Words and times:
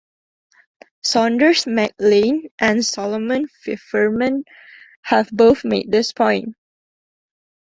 Saunders 1.03 1.67
Mac 1.67 1.93
Lane 1.99 2.49
and 2.57 2.83
Solomon 2.83 3.47
Feferman 3.63 4.41
have 5.03 5.29
both 5.29 5.63
made 5.63 5.91
this 5.91 6.11
point. 6.11 6.55